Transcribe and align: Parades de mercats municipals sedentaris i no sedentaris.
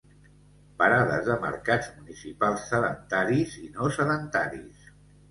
Parades 0.77 1.25
de 1.25 1.35
mercats 1.43 1.89
municipals 1.97 2.63
sedentaris 2.69 3.53
i 3.65 3.69
no 3.75 3.91
sedentaris. 3.99 4.89